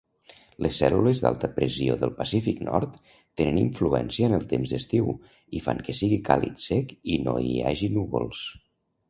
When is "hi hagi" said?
7.51-7.93